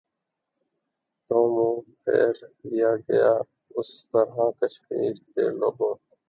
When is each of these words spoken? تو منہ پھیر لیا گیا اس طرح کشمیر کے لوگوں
تو 1.29 1.37
منہ 1.53 1.81
پھیر 2.03 2.33
لیا 2.65 2.95
گیا 3.03 3.31
اس 3.75 3.89
طرح 4.11 4.49
کشمیر 4.59 5.13
کے 5.33 5.49
لوگوں 5.59 5.93